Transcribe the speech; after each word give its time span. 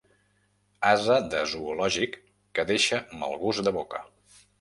Ase 0.91 1.17
de 1.33 1.41
zoològic 1.51 2.17
que 2.59 2.65
deixa 2.71 3.01
mal 3.21 3.37
gust 3.45 3.69
de 3.69 3.75
boca. 3.77 4.01